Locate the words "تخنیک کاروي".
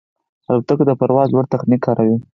1.53-2.17